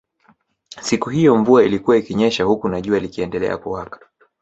Siku 0.81 1.09
hiyo 1.09 1.35
mvua 1.37 1.63
ilikuwa 1.63 1.97
ikinyesha 1.97 2.43
huku 2.43 2.69
na 2.69 2.81
jua 2.81 2.99
likiendelea 2.99 3.57
kuwaka 3.57 3.99